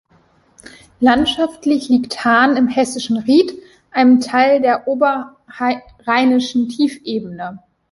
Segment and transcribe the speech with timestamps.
[0.99, 3.53] Landschaftlich liegt Hahn im Hessischen Ried,
[3.91, 7.59] einem Teil der Oberrheinischen Tiefebene.